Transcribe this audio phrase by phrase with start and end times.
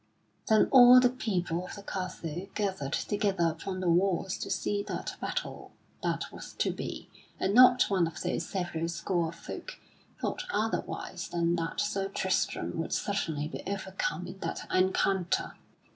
[0.49, 5.13] Then all the people of the castle gathered together upon the walls to see that
[5.21, 7.07] battle that was to be,
[7.39, 9.77] and not one of those several score of folk
[10.19, 15.55] thought otherwise than that Sir Tristram would certainly be overcome in that encounter.